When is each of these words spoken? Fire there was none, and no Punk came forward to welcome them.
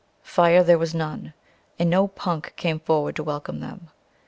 Fire 0.23 0.63
there 0.63 0.79
was 0.79 0.95
none, 0.95 1.35
and 1.77 1.87
no 1.87 2.07
Punk 2.07 2.53
came 2.55 2.79
forward 2.79 3.15
to 3.17 3.23
welcome 3.23 3.59
them. 3.59 3.89